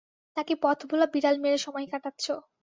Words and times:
নাকি 0.37 0.53
পথভোলা 0.63 1.07
বিড়াল 1.13 1.35
মেরে 1.43 1.59
সময় 1.65 1.87
কাটাচ্ছ? 1.91 2.25